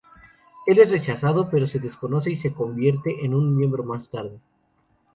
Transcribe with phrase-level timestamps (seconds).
[0.65, 4.39] Él es rechazado, pero se desconoce si se convierte en un miembro más tarde.